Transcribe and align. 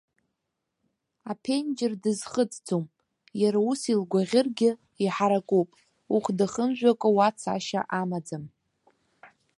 Аԥенџьыр 1.31 1.93
дызхыҵӡом, 2.03 2.85
иара 3.41 3.59
ус 3.69 3.81
илгәаӷьыргьы, 3.93 4.71
иҳаракуп, 5.03 5.69
ухәда 6.15 6.45
хымжәакәа 6.51 7.09
уа 7.15 7.27
цашьа 7.39 7.81
амаӡам. 7.99 8.43